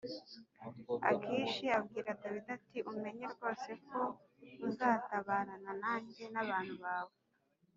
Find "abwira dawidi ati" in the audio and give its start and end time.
1.77-2.77